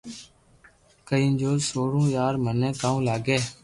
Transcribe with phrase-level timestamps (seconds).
[1.07, 3.37] ڪرين جن سوڙاو يار مني ڪاو لاگي